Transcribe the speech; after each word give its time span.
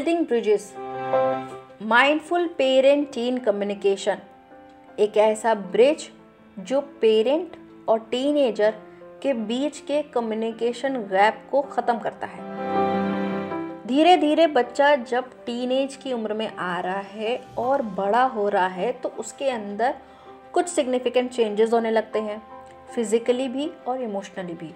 Building 0.00 0.24
bridges 0.26 0.72
mindful 1.82 2.46
parent 2.58 3.06
teen 3.12 3.38
communication 3.38 4.18
एक 4.98 5.16
ऐसा 5.16 5.54
bridge 5.72 6.08
जो 6.58 6.80
पेरेंट 7.00 7.56
और 7.88 7.98
टीनेजर 8.10 8.74
के 9.22 9.32
बीच 9.42 9.78
के 9.80 10.00
कम्युनिकेशन 10.14 10.96
गैप 11.10 11.42
को 11.50 11.62
ख़त्म 11.62 11.98
करता 11.98 12.26
है। 12.26 12.40
धीरे 13.86 14.16
धीरे 14.16 14.46
बच्चा 14.46 14.94
जब 15.04 15.30
टीनेज 15.46 15.96
की 15.96 16.12
उम्र 16.12 16.34
में 16.34 16.48
आ 16.48 16.80
रहा 16.80 17.00
है 17.10 17.36
और 17.58 17.82
बड़ा 17.92 18.24
हो 18.24 18.48
रहा 18.48 18.66
है 18.68 18.92
तो 18.92 19.12
उसके 19.18 19.50
अंदर 19.50 19.94
कुछ 20.52 20.68
सिग्निफिकेंट 20.68 21.30
चेंजेस 21.30 21.72
होने 21.72 21.90
लगते 21.90 22.18
हैं 22.20 22.42
फिज़िकली 22.94 23.48
भी 23.48 23.70
और 23.88 24.02
इमोशनली 24.02 24.54
भी। 24.54 24.74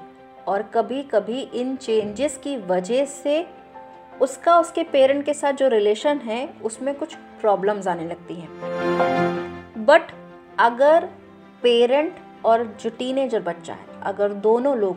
और 0.49 0.63
कभी 0.75 1.03
कभी 1.11 1.41
इन 1.55 1.77
चेंजेस 1.77 2.41
की 2.45 2.57
वजह 2.67 3.05
से 3.05 3.45
उसका, 4.21 4.59
उसके 4.59 4.83
पेरेंट 4.83 5.25
के 5.25 5.35
साथ 5.35 5.53
जो 5.53 5.69
रिलेशन 5.69 6.19
है, 6.19 6.49
उसमें 6.65 6.95
कुछ 6.95 7.15
प्रॉब्लम्स 7.41 7.87
आने 7.89 8.05
लगती 8.05 8.35
हैं। 8.35 9.85
बट 9.87 10.13
अगर 10.59 11.09
पेरेंट 11.63 12.17
और 12.45 12.65
जो 12.83 12.91
टीनेजर 12.91 13.41
बच्चा 13.43 13.73
है, 13.73 13.87
अगर 14.03 14.33
दोनों 14.43 14.77
लोग 14.79 14.97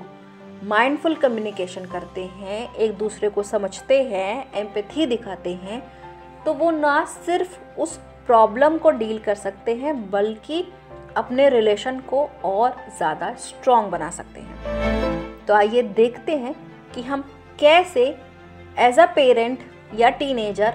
माइंडफुल 0.64 1.16
कम्युनिकेशन 1.16 1.86
करते 1.86 2.24
हैं, 2.24 2.74
एक 2.76 2.98
दूसरे 2.98 3.30
को 3.30 3.44
समझते 3.44 4.02
हैं 4.04 4.52
एम्पथी 4.56 5.06
दिखाते 5.06 5.54
हैं 5.56 5.82
तो 6.46 6.54
वो 6.54 6.72
ना 6.72 7.04
सिर्फ़ 7.06 7.58
उस 7.80 7.98
प्रॉब्लम 8.28 8.78
को 8.78 8.92
डील 8.92 9.18
कर 9.20 9.36
सकते 9.36 9.76
हैं, 9.76 10.10
बल्कि 10.12 10.64
अपने 11.18 11.50
रिलेशन 11.50 12.00
को 12.00 12.24
और 12.46 12.76
ज़्यादा 12.98 13.34
स्ट्रॉन्ग 13.36 13.90
बना 13.92 14.10
सकते 14.10 14.42
हैं। 14.42 15.46
तो 15.46 15.54
आइए 15.54 15.82
देखते 15.82 16.32
हैं 16.32 16.56
कि 16.96 17.02
हम 17.02 17.22
कैसे 17.60 18.06
एज 18.80 19.00
अ 19.00 19.06
पेरेंट 19.06 19.60
या 19.96 20.10
टीनेजर 20.10 20.74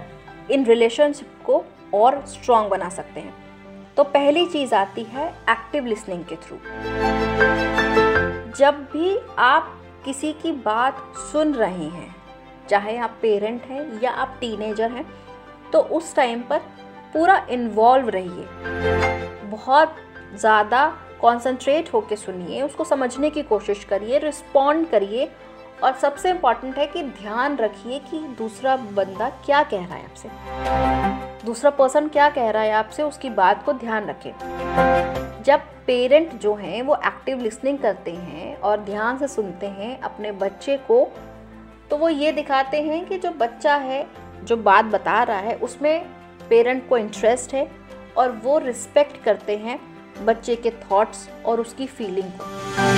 इन 0.50 0.64
रिलेशनशिप 0.66 1.42
को 1.46 1.64
और 1.94 2.24
स्ट्रॉन्ग 2.26 2.70
बना 2.70 2.88
सकते 2.88 3.20
हैं। 3.20 3.34
तो 3.96 4.04
पहली 4.04 4.46
चीज़ 4.46 4.74
आती 4.74 5.02
है 5.04 5.28
एक्टिव 5.50 5.86
लिसनिंग 5.86 6.24
के 6.24 6.36
थ्रू 6.36 6.56
जब 8.58 8.82
भी 8.92 9.16
आप 9.38 9.72
किसी 10.04 10.32
की 10.32 10.52
बात 10.52 11.02
सुन 11.32 11.54
रहे 11.54 11.84
हैं, 11.84 12.14
चाहे 12.70 12.96
आप 12.96 13.18
पेरेंट 13.22 13.62
हैं 13.62 14.00
या 14.02 14.10
आप 14.12 14.36
टीनेजर 14.40 14.90
हैं 14.90 15.06
तो 15.72 15.78
उस 15.90 16.14
टाइम 16.16 16.40
पर 16.40 16.58
पूरा 17.12 17.36
इन्वॉल्व 17.50 18.08
रहिए। 18.08 18.46
बहुत 19.46 19.94
ज़्यादा 20.34 20.86
कॉन्सेंट्रेट 21.20 21.92
होकर 21.94 22.16
सुनिए, 22.16 22.62
उसको 22.62 22.84
समझने 22.84 23.30
की 23.30 23.42
कोशिश 23.44 23.84
करिए 23.84 24.18
रिस्पॉन्ड 24.18 24.88
करिए 24.88 25.30
और 25.82 25.92
सबसे 25.92 26.30
इंपॉर्टेंट 26.30 26.76
है 26.78 26.86
कि 26.86 27.02
ध्यान 27.02 27.56
रखिए 27.56 27.98
कि 28.10 28.18
दूसरा 28.38 28.76
बंदा 28.76 29.28
क्या 29.46 29.62
कह 29.62 29.86
रहा 29.86 29.96
है 29.96 30.04
आपसे। 30.04 31.44
दूसरा 31.46 31.70
पर्सन 31.70 32.08
क्या 32.08 32.28
कह 32.30 32.50
रहा 32.50 32.62
है 32.62 32.72
आपसे, 32.72 33.02
उसकी 33.02 33.30
बात 33.30 33.64
को 33.64 33.72
ध्यान 33.72 34.06
रखें 34.06 35.42
जब 35.42 35.60
पेरेंट 35.86 36.34
जो 36.34 36.54
हैं, 36.54 36.82
वो 36.82 36.96
एक्टिव 36.96 37.40
लिसनिंग 37.40 37.78
करते 37.78 38.10
हैं 38.10 38.56
और 38.56 38.80
ध्यान 38.80 39.18
से 39.18 39.28
सुनते 39.28 39.66
हैं 39.68 39.98
अपने 40.00 40.32
बच्चे 40.32 40.76
को 40.76 41.06
तो 41.90 41.96
वो 41.96 42.08
ये 42.08 42.32
दिखाते 42.32 42.82
हैं 42.82 43.04
कि 43.06 43.18
जो 43.18 43.30
बच्चा 43.30 43.74
है, 43.76 44.06
जो 44.44 44.56
बात 44.56 44.84
बता 44.84 45.22
रहा 45.22 45.38
है, 45.38 45.54
उसमें 45.56 46.04
पेरेंट 46.50 46.88
को 46.88 46.98
इंटरेस्ट 46.98 47.54
है 47.54 47.68
और 48.16 48.30
वो 48.44 48.58
रिस्पेक्ट 48.58 49.22
करते 49.24 49.56
हैं 49.56 49.78
बच्चे 50.24 50.56
के 50.56 50.70
थॉट्स 50.70 51.28
और 51.46 51.60
उसकी 51.60 51.86
फीलिंग 51.86 52.30
को। 52.32 52.91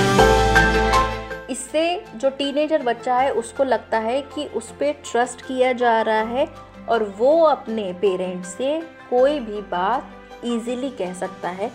इससे 1.49 2.03
जो 2.15 2.29
टीनेजर 2.29 2.81
बच्चा 2.81 3.15
है 3.15 3.31
उसको 3.33 3.63
लगता 3.63 3.97
है 3.99 4.21
कि 4.21 4.45
उस 4.45 4.71
पर 4.71 4.91
ट्रस्ट 5.11 5.41
किया 5.41 5.71
जा 5.73 6.01
रहा 6.01 6.21
है 6.21 6.47
और 6.89 7.03
वो 7.17 7.41
अपने 7.41 7.91
पेरेंट्स 7.93 8.49
से 8.49 8.79
कोई 9.09 9.39
भी 9.39 9.61
बात 9.61 10.45
इजीली 10.45 10.89
कह 10.89 11.13
सकता 11.13 11.49
है 11.49 11.69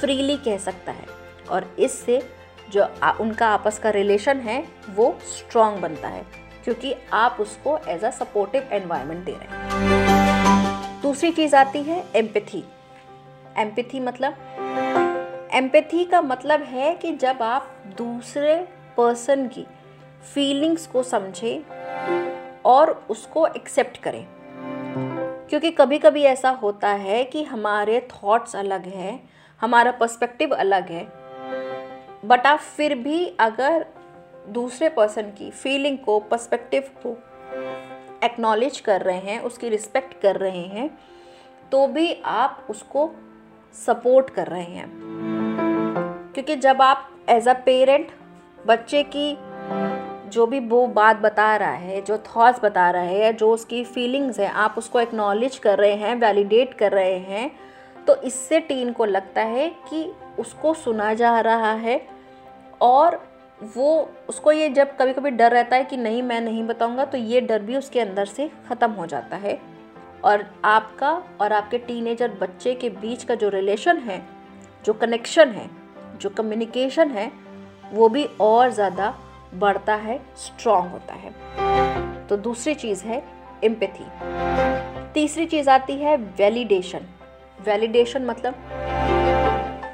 फ्रीली 0.00 0.36
कह 0.36 0.58
सकता 0.58 0.92
है। 0.92 1.06
और 1.50 1.74
इससे 1.78 2.20
जो 2.70 2.86
आ, 3.02 3.12
उनका 3.12 3.48
आपस 3.48 3.78
का 3.78 3.90
रिलेशन 3.90 4.40
है 4.40 4.64
वो 4.90 5.18
स्ट्रॉन्ग 5.22 5.80
बनता 5.80 6.08
है 6.08 6.24
क्योंकि 6.64 6.94
आप 7.12 7.36
उसको 7.40 7.78
एज 7.88 8.04
अ 8.04 8.10
सपोर्टिव 8.10 8.68
एनवायरनमेंट 8.72 9.24
दे 9.24 9.32
रहे 9.32 9.48
हैं। 9.48 11.00
दूसरी 11.02 11.30
चीज़ 11.30 11.56
आती 11.56 11.82
है 11.82 12.04
एम्पैथी 12.16 12.64
एम्पैथी 13.58 14.00
मतलब? 14.00 14.34
एम्पैथी 15.54 16.04
का 16.04 16.22
मतलब 16.22 16.62
है 16.62 16.94
कि 16.94 17.12
जब 17.16 17.42
आप 17.42 17.74
दूसरे 17.98 18.54
पर्सन 18.96 19.46
की 19.48 19.66
फीलिंग्स 20.34 20.86
को 20.86 21.02
समझें 21.02 21.62
और 22.64 23.06
उसको 23.10 23.46
एक्सेप्ट 23.46 23.98
करें। 23.98 24.26
क्योंकि 25.48 25.70
कभी 25.70 25.98
कभी 25.98 26.22
ऐसा 26.22 26.50
होता 26.50 26.88
है 26.88 27.24
कि 27.24 27.42
हमारे 27.44 28.08
थॉट्स 28.12 28.56
अलग 28.56 28.86
हैं, 28.86 29.28
हमारा 29.60 29.90
पर्सपेक्टिव 29.90 30.54
अलग 30.54 30.88
है 30.88 31.04
बट 32.24 32.46
आप 32.46 32.58
फिर 32.58 32.94
भी 32.94 33.36
अगर 33.40 33.86
दूसरे 34.48 34.88
पर्सन 34.88 35.22
की 35.22 35.50
फीलिंग 35.50 35.98
को 35.98 36.18
पर्सपेक्टिव 36.20 36.82
को 37.06 37.18
एक्नॉलेज 38.24 38.80
कर 38.80 39.00
रहे 39.00 39.18
हैं, 39.18 39.40
उसकी 39.40 39.68
रिस्पेक्ट 39.68 40.20
कर 40.20 40.36
रहे 40.36 40.62
हैं 40.66 40.98
तो 41.72 41.86
भी 41.86 42.22
आप 42.24 42.66
उसको 42.70 43.10
सपोर्ट 43.86 44.30
कर 44.30 44.46
रहे 44.46 44.62
हैं। 44.62 44.90
क्योंकि 46.34 46.56
जब 46.56 46.82
आप 46.82 47.10
एज 47.28 47.48
अ 47.48 47.54
पेरेंट 47.54 48.10
बच्चे 48.66 49.02
की 49.16 49.36
जो 50.30 50.46
भी 50.46 50.58
वो 50.60 50.86
बात 50.86 51.16
बता 51.16 51.56
रहा 51.56 51.70
है, 51.70 52.00
जो 52.02 52.18
थॉट्स 52.18 52.60
बता 52.62 52.90
रहा 52.90 53.02
है 53.02 53.32
जो 53.32 53.50
उसकी 53.52 53.82
फीलिंग्स 53.84 54.38
है, 54.40 54.48
आप 54.48 54.74
उसको 54.78 55.00
एक्नॉलेज 55.00 55.58
कर 55.58 55.78
रहे 55.78 55.94
हैं 55.94 56.14
वैलिडेट 56.16 56.74
कर 56.74 56.92
रहे 56.92 57.18
हैं 57.18 57.50
तो 58.06 58.14
इससे 58.22 58.60
टीन 58.60 58.92
को 58.92 59.04
लगता 59.04 59.42
है 59.42 59.68
कि 59.88 60.04
उसको 60.38 60.74
सुना 60.74 61.12
जा 61.14 61.38
रहा 61.40 61.72
है 61.72 62.00
और 62.80 63.20
वो, 63.76 64.10
उसको 64.28 64.52
ये 64.52 64.68
जब 64.68 64.96
कभी 64.96 65.12
कभी 65.12 65.30
डर 65.30 65.52
रहता 65.52 65.76
है 65.76 65.84
कि 65.84 65.96
नहीं, 65.96 66.22
मैं 66.22 66.40
नहीं 66.40 66.64
बताऊँगा 66.64 67.04
तो 67.04 67.18
ये 67.18 67.40
डर 67.40 67.62
भी 67.62 67.76
उसके 67.76 68.00
अंदर 68.00 68.26
से 68.26 68.50
ख़त्म 68.68 68.90
हो 68.90 69.06
जाता 69.06 69.36
है। 69.36 69.58
और 70.24 70.44
आपका 70.64 71.10
और 71.40 71.52
आपके 71.52 71.78
टीनेजर 71.78 72.36
बच्चे 72.40 72.74
के 72.74 72.88
बीच 72.90 73.24
का 73.24 73.34
जो 73.34 73.48
रिलेशन 73.48 73.98
है, 73.98 74.20
जो 74.84 74.92
कनेक्शन 74.92 75.48
है, 75.48 75.68
जो 76.20 76.30
कम्युनिकेशन 76.30 77.10
है 77.10 77.30
वो 77.92 78.08
भी 78.08 78.24
और 78.40 78.70
ज़्यादा 78.70 79.14
बढ़ता 79.54 79.94
है 79.94 80.20
स्ट्रॉन्ग 80.36 80.90
होता 80.90 81.14
है। 81.14 82.26
तो 82.26 82.36
दूसरी 82.36 82.74
चीज़ 82.74 83.04
है 83.04 83.22
एम्पैथी 83.64 84.06
तीसरी 85.14 85.46
चीज़ 85.46 85.70
आती 85.70 85.96
है 85.96 86.16
वैलिडेशन 86.16 87.06
वैलिडेशन 87.66 88.24
मतलब 88.24 88.54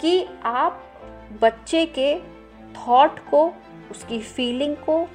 कि 0.01 0.27
आप 0.45 0.83
बच्चे 1.43 1.85
के 1.87 2.15
थॉट 2.75 3.19
को, 3.19 3.53
उसकी 3.91 4.19
फीलिंग 4.19 4.77
को, 4.77 5.09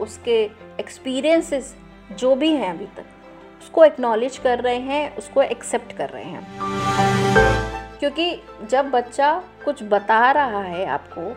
उसके 0.00 0.42
एक्सपीरियंसेस 0.80 1.74
जो 2.18 2.34
भी 2.34 2.50
हैं 2.50 2.70
अभी 2.70 2.86
तक, 2.86 3.04
उसको 3.60 3.84
एक्नॉलेज 3.84 4.38
कर 4.38 4.60
रहे 4.60 4.78
हैं, 4.78 5.16
उसको 5.16 5.42
एक्सेप्ट 5.42 5.92
कर 5.96 6.08
रहे 6.08 6.24
हैं। 6.24 6.46
क्योंकि 7.98 8.42
जब 8.70 8.90
बच्चा 8.90 9.32
कुछ 9.64 9.82
बता 9.82 10.30
रहा 10.32 10.62
है 10.62 10.86
आपको 10.86 11.30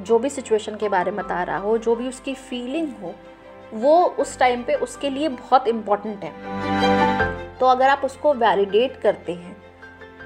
जो 0.00 0.18
भी 0.18 0.30
सिचुएशन 0.30 0.76
के 0.76 0.88
बारे 0.88 1.10
में 1.10 1.24
बता 1.24 1.42
रहा 1.42 1.56
हो, 1.56 1.78
जो 1.78 1.96
भी 1.96 2.08
उसकी 2.08 2.34
फीलिंग 2.34 2.88
हो, 3.02 3.14
वो 3.74 4.04
उस 4.04 4.38
टाइम 4.38 4.62
पे 4.62 4.74
उसके 4.74 5.10
लिए 5.10 5.28
बहुत 5.28 5.68
इंपॉर्टेंट 5.68 6.24
है। 6.24 6.32
तो 7.58 7.66
अगर 7.66 7.88
आप 7.88 8.00
उसको 8.04 8.34
वैलिडेट 8.34 9.00
करते 9.00 9.32
हैं, 9.32 9.56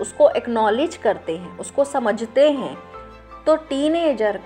उसको 0.01 0.31
एक्नॉलेज 0.31 0.97
करते 0.97 1.37
हैं, 1.37 1.59
उसको 1.59 1.85
समझते 1.85 2.51
हैं 2.51 2.79
तो 3.47 3.57
टीनेजर 3.57 4.41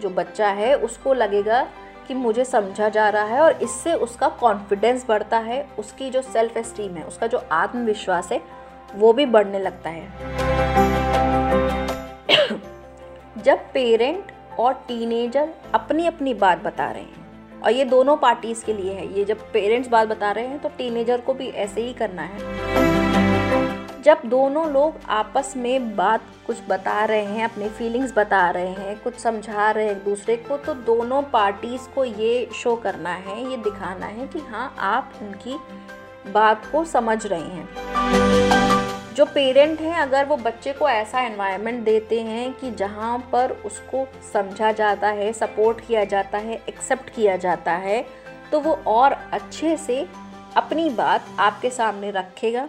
जो 0.00 0.10
बच्चा 0.10 0.48
है, 0.48 0.74
उसको 0.74 1.14
लगेगा 1.14 1.68
कि 2.08 2.14
मुझे 2.14 2.44
समझा 2.44 2.88
जा 2.88 3.08
रहा 3.08 3.24
है 3.24 3.40
और 3.40 3.52
इससे 3.52 3.94
उसका 3.94 4.28
कॉन्फिडेंस 4.28 5.04
बढ़ता 5.08 5.38
है, 5.38 5.68
उसकी 5.78 6.10
जो 6.10 6.22
सेल्फ 6.22 6.56
एस्टीम 6.56 6.94
है, 6.94 7.04
उसका 7.04 7.26
जो 7.26 7.42
आत्मविश्वास 7.52 8.32
है, 8.32 8.42
वो 8.94 9.12
भी 9.12 9.26
बढ़ने 9.26 9.58
लगता 9.58 9.90
है। 9.90 10.12
जब 13.42 13.58
पेरेंट 13.74 14.29
और 14.58 14.72
टीनेजर 14.88 15.48
अपनी 15.74 16.06
अपनी 16.06 16.34
बात 16.34 16.62
बता 16.62 16.90
रहे 16.90 17.02
हैं। 17.02 17.60
और 17.60 17.72
ये 17.72 17.84
दोनों 17.84 18.16
पार्टीज़ 18.16 18.64
के 18.64 18.72
लिए 18.72 18.92
है। 18.92 19.18
ये 19.18 19.24
जब 19.24 19.50
पेरेंट्स 19.52 19.88
बात 19.88 20.08
बता 20.08 20.30
रहे 20.32 20.46
हैं 20.46 20.58
तो 20.58 20.68
टीनेजर 20.68 21.20
को 21.20 21.34
भी 21.34 21.48
ऐसे 21.48 21.80
ही 21.80 21.92
करना 21.92 22.22
है। 22.22 22.38
जब 24.02 24.20
दोनों 24.24 24.70
लोग 24.72 24.94
आपस 25.08 25.52
में 25.56 25.96
बात 25.96 26.20
कुछ 26.46 26.56
बता 26.68 27.04
रहे 27.04 27.24
हैं, 27.24 27.44
अपनी 27.44 27.68
फीलिंग्स 27.68 28.12
बता 28.16 28.50
रहे 28.50 28.68
हैं, 28.68 28.98
कुछ 29.02 29.16
समझा 29.16 29.70
रहे 29.70 29.84
हैं 29.84 29.92
एक 29.92 30.04
दूसरे 30.04 30.36
को 30.36 30.56
तो 30.56 30.74
दोनों 30.74 31.22
पार्टीज़ 31.22 31.88
को 31.94 32.04
ये 32.04 32.48
शो 32.54 32.76
करना 32.76 33.10
है, 33.10 33.50
ये 33.50 33.56
दिखाना 33.56 34.06
है 34.06 34.26
कि 34.26 34.38
हाँ 34.38 34.74
आप 34.78 35.12
उनकी 35.22 35.58
बात 36.32 36.66
को 36.72 36.84
समझ 36.84 37.26
रहे 37.26 37.40
हैं। 37.40 37.68
जो 39.20 39.24
पेरेंट 39.26 39.80
हैं, 39.80 39.94
अगर 39.94 40.24
वो 40.26 40.36
बच्चे 40.36 40.72
को 40.72 40.88
ऐसा 40.88 41.20
एनवायरनमेंट 41.20 41.82
देते 41.84 42.20
हैं 42.20 42.52
कि 42.52 42.70
जहाँ 42.72 43.18
पर 43.32 43.50
उसको 43.66 44.06
समझा 44.32 44.70
जाता 44.72 45.08
है 45.10 45.32
सपोर्ट 45.32 45.80
किया 45.80 46.04
जाता 46.04 46.38
है 46.38 46.54
एक्सेप्ट 46.68 47.10
किया 47.14 47.36
जाता 47.36 47.72
है 47.72 48.00
तो 48.52 48.60
वो 48.60 48.72
और 48.88 49.12
अच्छे 49.32 49.76
से 49.76 50.00
अपनी 50.56 50.88
बात 50.92 51.26
आपके 51.40 51.70
सामने 51.70 52.10
रखेगा। 52.10 52.68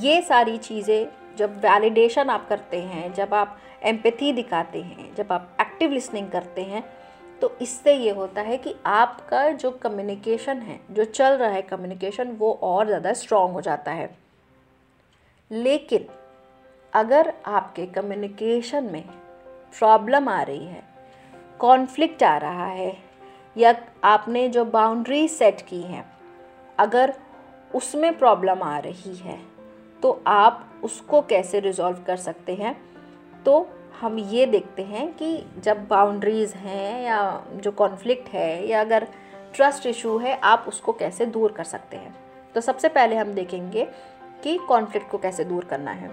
ये 0.00 0.20
सारी 0.22 0.56
चीज़ें 0.58 1.06
जब 1.38 1.58
वैलिडेशन 1.58 2.30
आप 2.30 2.48
करते 2.48 2.80
हैं, 2.82 3.12
जब 3.14 3.34
आप 3.34 3.56
एम्पैथी 3.84 4.32
दिखाते 4.32 4.80
हैं, 4.80 5.14
जब 5.14 5.32
आप 5.32 5.56
एक्टिव 5.60 5.92
लिसनिंग 5.92 6.30
करते 6.30 6.62
हैं 6.62 6.84
तो 7.42 7.56
इससे 7.62 7.94
ये 7.94 8.10
होता 8.12 8.40
है 8.40 8.56
कि 8.58 8.74
आपका 8.86 9.48
जो 9.50 9.70
कम्युनिकेशन 9.78 10.58
है, 10.58 10.80
जो 10.90 11.04
चल 11.04 11.32
रहा 11.34 11.50
है 11.50 11.62
कम्युनिकेशन 11.64 12.36
वो 12.38 12.58
और 12.64 12.86
ज़्यादा 12.86 13.12
स्ट्रॉन्ग 13.14 13.52
हो 13.52 13.60
जाता 13.62 13.92
है। 13.92 14.23
लेकिन 15.50 16.06
अगर 16.92 17.32
आपके 17.46 17.86
कम्युनिकेशन 17.86 18.84
में 18.84 19.04
प्रॉब्लम 19.78 20.28
आ 20.28 20.42
रही 20.42 20.66
है 20.66 20.82
कॉन्फ्लिक्ट 21.60 22.22
आ 22.22 22.36
रहा 22.36 22.66
है, 22.66 22.96
या 23.56 23.74
आपने 24.04 24.48
जो 24.48 24.64
बाउंड्री 24.64 25.26
सेट 25.28 25.60
की 25.60 25.80
हैं, 25.82 26.04
अगर 26.78 27.14
उसमें 27.74 28.18
प्रॉब्लम 28.18 28.62
आ 28.62 28.78
रही 28.78 29.16
है 29.16 29.38
तो 30.02 30.22
आप 30.26 30.80
उसको 30.84 31.20
कैसे 31.22 31.60
रिजॉल्व 31.60 32.02
कर 32.06 32.16
सकते 32.16 32.54
हैं? 32.54 32.76
तो 33.46 33.68
हम 34.00 34.18
ये 34.18 34.46
देखते 34.46 34.82
हैं 34.82 35.12
कि 35.14 35.44
जब 35.58 35.86
बाउंड्रीज़ 35.88 36.54
हैं 36.54 37.02
या 37.02 37.44
जो 37.52 37.70
कॉन्फ्लिक्ट 37.72 38.28
है, 38.28 38.66
या 38.68 38.80
अगर 38.80 39.06
ट्रस्ट 39.54 39.86
इशू 39.86 40.16
है, 40.18 40.36
आप 40.36 40.64
उसको 40.68 40.92
कैसे 40.92 41.26
दूर 41.26 41.52
कर 41.52 41.64
सकते 41.64 41.96
हैं? 41.96 42.14
तो 42.54 42.60
सबसे 42.60 42.88
पहले 42.88 43.16
हम 43.16 43.32
देखेंगे 43.32 43.86
कि 44.44 44.58
कॉन्फ्लिक्ट 44.58 45.10
को 45.10 45.18
कैसे 45.18 45.44
दूर 45.44 45.64
करना 45.64 45.90
है। 45.90 46.08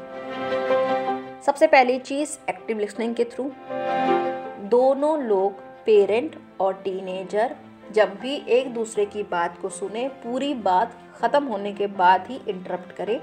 सबसे 1.42 1.68
पहली 1.68 2.00
चीज़ 2.00 2.38
एक्टिव 2.50 2.80
लिसनिंग 2.80 3.16
के 3.16 3.24
थ्रू 3.24 3.52
दोनों 4.70 5.20
लोग 5.24 5.60
पेरेंट 5.86 6.36
और 6.60 6.74
टीनेजर 6.74 7.56
जब 7.92 8.14
भी 8.20 8.36
एक 8.50 8.74
दूसरे 8.74 9.06
की 9.06 9.24
बात 9.24 9.58
को 9.62 9.70
सुने, 9.70 10.08
पूरी 10.08 10.54
बात 10.54 10.94
ख़त्म 11.22 11.44
होने 11.44 11.74
के 11.74 11.88
बाद 11.88 12.28
ही 12.28 12.42
इंटरप्ट 12.48 12.92
करें। 12.92 13.22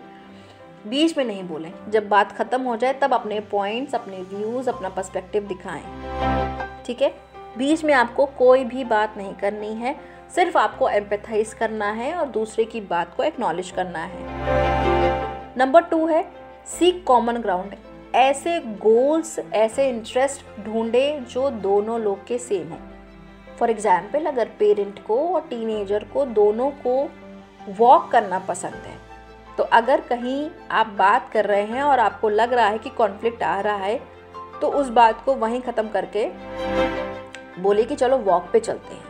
बीच 0.86 1.18
में 1.18 1.24
नहीं 1.24 1.42
बोलें। 1.42 1.72
जब 1.88 2.08
बात 2.08 2.32
ख़त्म 2.32 2.62
हो 2.62 2.76
जाए, 2.76 2.92
तब 2.92 3.14
अपने 3.14 3.40
पॉइंट्स 3.40 3.94
अपने 3.94 4.16
व्यूज़ 4.16 4.70
अपना 4.70 4.88
पर्सपेक्टिव 4.88 5.42
दिखाएँ। 5.42 5.82
ठीक 6.84 7.02
है? 7.02 7.14
बीच 7.58 7.84
में 7.84 7.94
आपको 7.94 8.26
कोई 8.26 8.64
भी 8.64 8.84
बात 8.84 9.14
नहीं 9.16 9.34
करनी 9.34 9.74
है। 9.74 9.96
सिर्फ़ 10.34 10.58
आपको 10.58 10.88
एम्पेथाइज 10.88 11.54
करना 11.54 11.90
है 11.90 12.14
और 12.14 12.26
दूसरे 12.26 12.64
की 12.64 12.80
बात 12.80 13.14
को 13.16 13.22
एक्नॉलेज 13.22 13.70
करना 13.70 13.98
है। 13.98 14.97
नंबर 15.58 15.82
टू 15.82 16.06
है 16.06 16.22
सीक 16.66 17.06
कॉमन 17.06 17.36
ग्राउंड 17.36 17.74
ऐसे 18.14 18.60
गोल्स 18.60 19.38
ऐसे 19.38 19.88
इंटरेस्ट 19.88 20.60
ढूंढे 20.60 21.20
जो 21.20 21.50
दोनों 21.50 22.00
लोग 22.00 22.26
के 22.26 22.38
सेम 22.38 22.68
हो. 22.72 22.78
फॉर 23.58 23.70
एग्ज़ाम्पल 23.70 24.26
अगर 24.26 24.48
पेरेंट 24.58 25.02
को 25.04 25.34
और 25.34 25.40
टीनेजर 25.40 26.04
को 26.04 26.24
दोनों 26.24 26.70
को 26.86 27.10
वॉक 27.78 28.08
करना 28.12 28.38
पसंद 28.38 28.74
है 28.74 28.96
तो 29.56 29.64
अगर 29.64 30.00
कहीं 30.00 30.50
आप 30.70 30.86
बात 30.86 31.30
कर 31.32 31.44
रहे 31.44 31.62
हैं 31.62 31.82
और 31.82 31.98
आपको 31.98 32.28
लग 32.28 32.52
रहा 32.52 32.68
है 32.68 32.78
कि 32.78 32.90
कॉन्फ्लिक्ट 32.90 33.42
आ 33.42 33.60
रहा 33.60 33.76
है 33.76 34.00
तो 34.60 34.70
उस 34.70 34.88
बात 34.88 35.24
को 35.24 35.34
वहीं 35.34 35.60
ख़त्म 35.60 35.88
करके 35.88 36.28
बोले 37.62 37.84
कि 37.84 37.96
चलो 37.96 38.18
वॉक 38.18 38.48
पे 38.52 38.60
चलते 38.60 38.94
हैं. 38.94 39.04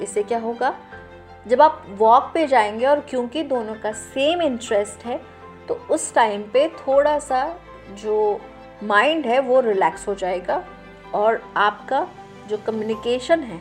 इससे 0.00 0.22
क्या 0.22 0.38
होगा? 0.38 0.74
जब 1.46 1.62
आप 1.62 1.86
वॉक 1.88 2.30
पे 2.34 2.46
जाएँगे 2.46 2.86
और 2.86 3.00
क्योंकि 3.00 3.42
दोनों 3.42 3.74
का 3.74 3.92
सेम 3.92 4.42
इंटरेस्ट 4.42 5.06
है 5.06 5.37
तो 5.68 5.74
उस 5.90 6.14
टाइम 6.14 6.42
पे 6.42 6.68
थोड़ा 6.68 7.18
सा 7.18 7.60
जो 8.02 8.40
माइंड 8.82 9.26
है 9.26 9.38
वो 9.40 9.60
रिलैक्स 9.60 10.08
हो 10.08 10.14
जाएगा 10.14 10.62
और 11.14 11.42
आपका 11.56 12.06
जो 12.48 12.56
कम्युनिकेशन 12.56 13.40
है 13.40 13.60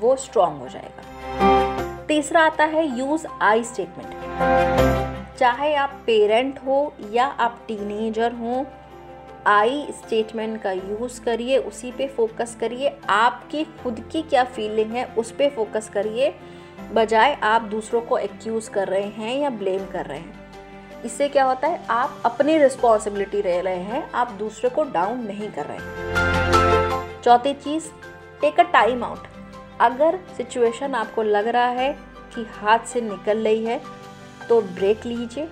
वो 0.00 0.16
स्ट्रॉन्ग 0.16 0.60
हो 0.60 0.68
जाएगा। 0.68 2.06
तीसरा 2.06 2.40
आता 2.40 2.64
है 2.64 2.86
यूज़ 2.98 3.26
आई 3.42 3.64
स्टेटमेंट 3.64 5.36
चाहे 5.38 5.74
आप 5.74 6.00
पेरेंट 6.06 6.58
हो 6.66 6.94
या 7.10 7.26
आप 7.26 7.60
टीनेजर 7.68 8.32
हो 8.32 8.64
आई 9.46 9.86
स्टेटमेंट 9.90 10.62
का 10.62 10.72
यूज़ 10.72 11.20
करिए, 11.24 11.58
उसी 11.58 11.90
पे 11.92 12.06
फोकस 12.08 12.56
करिए। 12.60 12.96
आपकी 13.08 13.64
खुद 13.82 14.00
की 14.12 14.22
क्या 14.22 14.44
फीलिंग 14.44 14.92
है, 14.92 15.04
उस 15.18 15.30
पर 15.30 15.50
फोकस 15.50 15.88
करिए। 15.88 16.34
बजाय 16.92 17.34
आप 17.42 17.62
दूसरों 17.62 18.00
को 18.00 18.18
एक्यूज़ 18.18 18.70
कर 18.70 18.88
रहे 18.88 19.08
हैं 19.08 19.36
या 19.38 19.50
ब्लेम 19.50 19.86
कर 19.86 20.06
रहे 20.06 20.18
हैं। 20.18 20.43
इससे 21.04 21.28
क्या 21.28 21.44
होता 21.44 21.68
है, 21.68 21.80
आप 21.90 22.22
अपनी 22.24 22.56
रिस्पॉन्सिबिलिटी 22.58 23.40
रह 23.40 23.60
रहे 23.60 23.82
हैं, 23.82 24.10
आप 24.12 24.30
दूसरे 24.30 24.70
को 24.70 24.84
डाउन 24.84 25.20
नहीं 25.26 25.48
कर 25.50 25.66
रहे 25.66 27.22
चौथी 27.22 27.52
चीज़ 27.54 27.84
टेक 28.40 28.60
अ 28.60 28.62
टाइम 28.72 29.04
आउट 29.04 29.26
अगर 29.80 30.18
सिचुएशन 30.36 30.94
आपको 30.94 31.22
लग 31.22 31.48
रहा 31.48 31.68
है 31.68 31.92
कि 32.34 32.46
हाथ 32.52 32.86
से 32.86 33.00
निकल 33.00 33.44
रही 33.44 33.64
है 33.64 33.80
तो 34.48 34.60
ब्रेक 34.62 35.06
लीजिए 35.06 35.48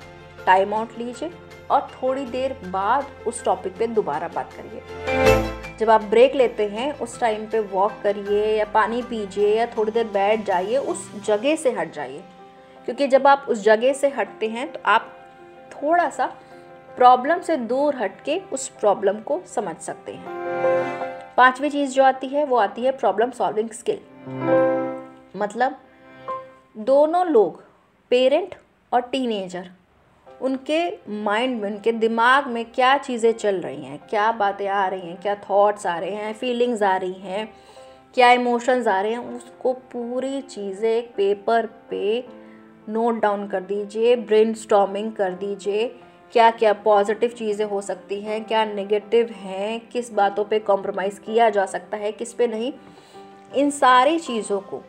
टाइम 0.46 0.74
आउट 0.74 0.98
लीजिए 0.98 1.30
और 1.70 1.88
थोड़ी 1.92 2.24
देर 2.26 2.56
बाद 2.66 3.06
उस 3.26 3.44
टॉपिक 3.44 3.76
पे 3.76 3.86
दोबारा 3.88 4.28
बात 4.28 4.50
करिए। 4.52 5.76
जब 5.78 5.90
आप 5.90 6.02
ब्रेक 6.02 6.34
लेते 6.34 6.66
हैं, 6.68 6.92
उस 6.98 7.18
टाइम 7.20 7.46
पे 7.46 7.60
वॉक 7.60 7.92
करिए 8.02 8.44
या 8.56 8.64
पानी 8.64 9.02
पीजिए 9.02 9.56
या 9.56 9.66
थोड़ी 9.66 9.92
देर 9.92 10.06
बैठ 10.06 10.44
जाइए, 10.46 10.76
उस 10.76 11.10
जगह 11.26 11.56
से 11.56 11.70
हट 11.70 11.92
जाइए। 11.94 12.22
क्योंकि 12.88 13.06
जब 13.06 13.26
आप 13.26 13.46
उस 13.48 13.62
जगह 13.62 13.92
से 13.92 14.08
हटते 14.08 14.48
हैं 14.48 14.70
तो 14.72 14.80
आप 14.86 15.12
थोड़ा 15.82 16.08
सा 16.10 16.26
प्रॉब्लम 16.96 17.40
से 17.40 17.56
दूर 17.56 17.96
हट 17.96 18.20
के 18.20 18.38
उस 18.52 18.68
प्रॉब्लम 18.80 19.20
को 19.20 19.40
समझ 19.46 19.76
सकते 19.76 20.12
हैं। 20.12 21.34
पांचवी 21.36 21.70
चीज़ 21.70 21.92
जो 21.92 22.02
आती 22.04 22.26
है, 22.26 22.44
वो 22.44 22.56
आती 22.56 22.84
है 22.84 22.92
प्रॉब्लम 22.92 23.30
सॉल्विंग 23.30 23.70
स्किल। 23.70 24.00
मतलब 25.36 25.76
दोनों 26.76 27.26
लोग, 27.26 27.62
पेरेंट 28.10 28.54
और 28.92 29.00
टीनेजर, 29.00 29.70
उनके 30.26 30.98
माइंड 31.08 31.60
में, 31.62 31.70
उनके 31.70 31.92
दिमाग 31.92 32.46
में 32.46 32.64
क्या 32.64 32.96
चीज़ें 32.98 33.32
चल 33.32 33.56
रही 33.56 33.84
हैं, 33.84 33.98
क्या 34.10 34.30
बातें 34.32 34.68
आ 34.68 34.86
रही 34.88 35.08
हैं, 35.08 35.20
क्या 35.20 35.34
थॉट्स 35.50 35.86
आ 35.86 35.98
रहे 35.98 36.10
हैं 36.10 36.32
फीलिंग्स 36.34 36.82
आ 36.82 36.96
रही 36.96 37.20
हैं, 37.20 37.52
क्या 38.14 38.30
इमोशंस 38.32 38.86
आ 38.86 39.00
रहे 39.00 39.12
हैं, 39.12 39.34
उसको 39.36 39.72
पूरी 39.72 40.40
चीज़ें 40.40 40.90
एक 40.90 41.12
पेपर 41.16 41.66
पे 41.90 42.20
नोट 42.88 43.20
डाउन 43.20 43.46
कर 43.48 43.60
दीजिए 43.60 44.16
ब्रेन 44.16 44.54
कर 45.10 45.32
दीजिए 45.32 45.86
क्या 46.32 46.50
क्या 46.50 46.72
पॉजिटिव 46.72 47.30
चीज़ें 47.30 47.66
हो 47.66 47.80
सकती 47.80 48.20
हैं, 48.20 48.44
क्या 48.44 48.64
नेगेटिव 48.64 49.30
हैं, 49.32 49.88
किस 49.88 50.12
बातों 50.12 50.44
पे 50.44 50.58
कॉम्प्रोमाइज़ 50.58 51.20
किया 51.20 51.50
जा 51.50 51.66
सकता 51.66 51.96
है, 51.96 52.12
किस 52.12 52.32
पे 52.32 52.46
नहीं। 52.46 52.72
इन 53.54 53.70
सारी 53.70 54.18
चीज़ों 54.18 54.60
को 54.60 54.82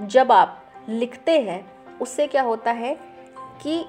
जब 0.00 0.32
आप 0.32 0.62
लिखते 0.88 1.38
हैं, 1.40 1.64
उससे 2.00 2.26
क्या 2.26 2.42
होता 2.42 2.70
है 2.70 2.94
कि 3.62 3.84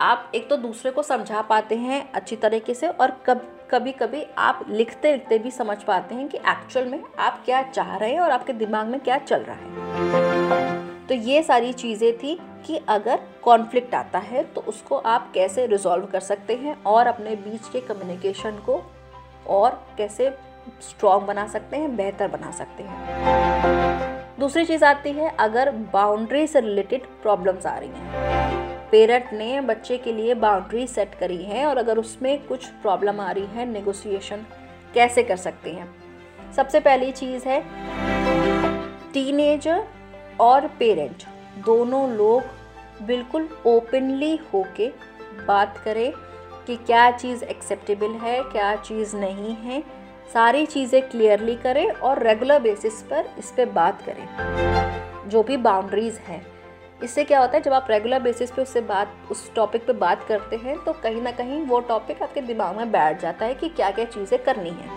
आप 0.00 0.32
एक 0.34 0.48
तो 0.50 0.56
दूसरे 0.56 0.90
को 0.90 1.02
समझा 1.02 1.42
पाते 1.42 1.74
हैं 1.74 2.12
अच्छी 2.12 2.36
तरीके 2.36 2.74
से 2.74 2.88
और 2.88 3.10
कब 3.26 3.50
कभी 3.70 3.92
कभी 3.92 4.26
आप 4.38 4.64
लिखते 4.68 5.12
लिखते 5.12 5.38
भी 5.38 5.50
समझ 5.50 5.82
पाते 5.82 6.14
हैं 6.14 6.28
कि 6.28 6.38
एक्चुअल 6.38 6.86
में 6.86 7.02
आप 7.18 7.42
क्या 7.44 7.62
चाह 7.62 7.96
रहे 7.96 8.12
हैं 8.12 8.20
और 8.20 8.30
आपके 8.30 8.52
दिमाग 8.52 8.86
में 8.86 9.00
क्या 9.00 9.18
चल 9.18 9.44
रहा 9.48 9.56
है। 9.56 11.06
तो 11.06 11.14
ये 11.14 11.42
सारी 11.42 11.72
चीज़ें 11.72 12.18
थी। 12.18 12.40
कि 12.66 12.80
अगर 12.88 13.20
कॉन्फ्लिक्ट 13.42 13.94
आता 13.94 14.18
है 14.18 14.42
तो 14.44 14.60
उसको 14.60 14.96
आप 14.96 15.30
कैसे 15.34 15.66
रिजॉल्व 15.66 16.06
कर 16.06 16.20
सकते 16.20 16.54
हैं 16.54 16.82
और 16.84 17.06
अपने 17.06 17.34
बीच 17.36 17.68
के 17.68 17.80
कम्युनिकेशन 17.80 18.58
को 18.66 18.82
और 19.48 19.82
कैसे 19.98 20.30
स्ट्रॉन्ग 20.80 21.26
बना 21.26 21.46
सकते 21.46 21.76
हैं, 21.76 21.96
बेहतर 21.96 22.28
बना 22.28 22.50
सकते 22.50 22.82
हैं। 22.82 24.38
दूसरी 24.40 24.64
चीज़ 24.64 24.84
आती 24.84 25.10
है, 25.12 25.34
अगर 25.40 25.70
बाउंड्री 25.70 26.46
से 26.46 26.60
रिलेटेड 26.60 27.06
प्रॉब्लम्स 27.22 27.66
आ 27.66 27.76
रही 27.78 27.88
हैं। 27.88 28.88
पेरेंट 28.90 29.32
ने 29.32 29.60
बच्चे 29.60 29.96
के 29.98 30.12
लिए 30.12 30.34
बाउंड्री 30.34 30.86
सेट 30.86 31.14
करी 31.14 31.42
है 31.44 31.66
और 31.66 31.78
अगर 31.78 31.98
उसमें 31.98 32.46
कुछ 32.46 32.66
प्रॉब्लम 32.82 33.20
आ 33.20 33.30
रही 33.30 33.46
है 33.46 33.66
नेगोशिएशन 33.66 34.46
कैसे 34.94 35.22
कर 35.22 35.36
सकते 35.36 35.70
हैं? 35.70 35.88
सबसे 36.52 36.80
पहली 36.80 37.12
चीज़ 37.12 37.48
है 37.48 37.60
टीनेजर 39.12 39.84
और 40.40 40.66
पेरेंट 40.78 41.24
दोनों 41.56 42.08
लोग 42.10 42.42
बिल्कुल 43.02 43.48
ओपनली 43.66 44.36
होके 44.52 44.88
बात 45.46 45.78
करें 45.84 46.12
कि 46.66 46.76
क्या 46.76 47.10
चीज़ 47.10 47.44
एक्सेप्टेबल 47.44 48.12
है, 48.14 48.42
क्या 48.42 48.74
चीज़ 48.76 49.16
नहीं 49.16 49.54
है, 49.56 49.82
सारी 50.34 50.64
चीज़ें 50.66 51.00
क्लियरली 51.10 51.54
करें 51.56 51.86
और 51.86 52.22
रेगुलर 52.22 52.60
बेसिस 52.60 53.02
पर 53.02 53.28
इस 53.38 53.50
पर 53.50 53.70
बात 53.70 54.02
करें, 54.02 55.28
जो 55.28 55.42
भी 55.42 55.56
बाउंड्रीज़ 55.58 56.18
हैं। 56.20 56.44
इससे 57.02 57.24
क्या 57.24 57.40
होता 57.40 57.56
है, 57.56 57.62
जब 57.62 57.72
आप 57.72 57.86
रेगुलर 57.90 58.20
बेसिस 58.20 58.50
पे 58.50 58.62
उससे 58.62 58.80
बात, 58.82 59.14
उस 59.30 59.50
टॉपिक 59.54 59.86
पे 59.86 59.92
बात 59.94 60.24
करते 60.28 60.56
हैं 60.56 60.76
तो 60.84 60.92
कहीं 60.92 61.22
ना 61.22 61.30
कहीं 61.32 61.60
वो 61.62 61.80
टॉपिक 61.80 62.22
आपके 62.22 62.40
दिमाग 62.42 62.76
में 62.76 62.92
बैठ 62.92 63.20
जाता 63.22 63.46
है 63.46 63.54
कि 63.54 63.68
क्या 63.68 63.90
क्या 63.90 64.04
चीज़ें 64.06 64.38
करनी 64.44 64.70
है। 64.70 64.88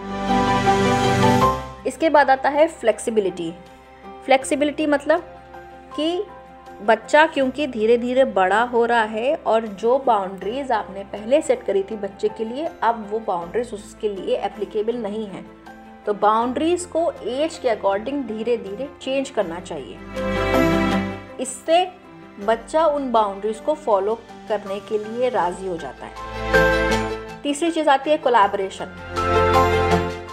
इसके 1.87 2.09
बाद 2.09 2.29
आता 2.29 2.49
है 2.49 2.67
फ्लेक्सिबिलिटी 2.69 3.51
फ्लेक्सिबिलिटी 4.25 4.87
मतलब 4.87 5.19
कि 5.95 6.23
बच्चा 6.81 7.25
क्योंकि 7.25 7.65
धीरे 7.67 7.98
धीरे 7.98 8.24
बड़ा 8.25 8.62
हो 8.63 8.86
रहा 8.86 9.03
है 9.03 9.36
और 9.36 9.65
जो 9.67 9.98
बाउंड्रीज 10.00 10.72
आपने 10.72 11.03
पहले 11.03 11.41
सेट 11.41 11.63
करी 11.63 11.81
थी 11.84 11.96
बच्चे 11.96 12.29
के 12.29 12.46
लिए, 12.46 12.65
अब 12.84 13.07
वो 13.12 13.19
बाउंड्रीज 13.19 13.74
उसके 13.74 14.10
लिए 14.10 14.36
एप्लीकेबल 14.38 14.98
नहीं 14.98 15.25
है। 15.27 15.43
तो 16.05 16.13
बाउंड्रीज 16.13 16.86
को 16.86 17.12
एज 17.12 17.57
के 17.57 17.69
अकॉर्डिंग 17.69 18.24
धीरे 18.24 18.57
धीरे 18.57 18.89
चेंज 19.01 19.29
करना 19.29 19.60
चाहिए। 19.60 19.98
इससे 21.39 21.86
बच्चा 22.46 22.86
उन 22.86 23.12
बाउंड्रीज 23.12 23.60
को 23.60 23.74
फॉलो 23.75 24.15
करने 24.50 24.79
के 24.79 24.98
लिए 24.98 25.29
राज़ी 25.29 25.67
हो 25.67 25.77
जाता 25.77 26.05
है। 26.05 27.41
तीसरी 27.43 27.72
चीज़ 27.72 27.89
आती 27.89 28.10
है 28.10 28.17
कोलैबोरेशन 28.17 28.86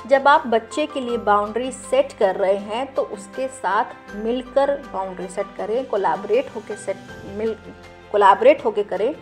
जब 0.06 0.28
आप 0.28 0.46
बच्चे 0.46 0.86
के 0.86 1.00
लिए 1.00 1.16
बाउंड्री 1.16 1.70
सेट 1.72 2.12
कर 2.12 2.36
रहे 2.36 2.56
हैं 2.56 2.94
तो 2.94 3.02
उसके 3.02 3.48
साथ 3.48 4.16
मिलकर 4.16 4.70
बाउंड्री 4.92 5.28
सेट 5.28 5.46
करें 5.56 5.84
कोलाबरेट 5.86 6.54
होकर 6.54 6.76
सेट 6.76 6.96
मिल 7.36 7.54
कोलाबरेट 8.12 8.64
होकर 8.64 8.82
करें। 8.82 9.14